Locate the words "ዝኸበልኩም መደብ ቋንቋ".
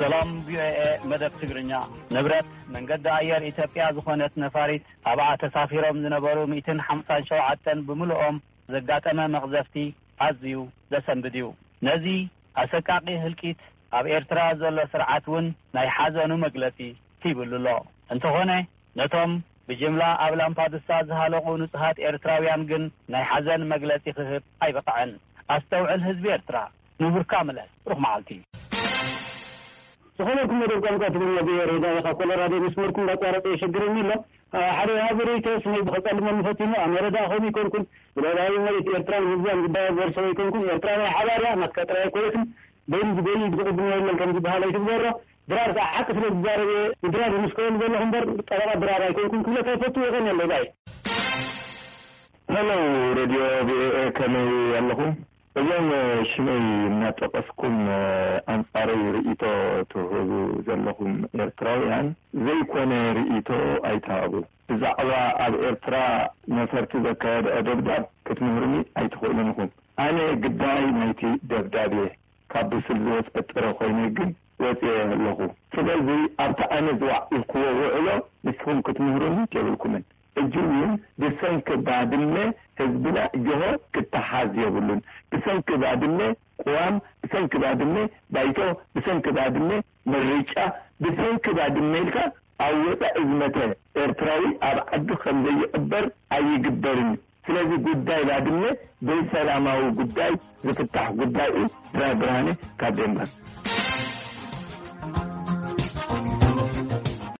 30.20-31.02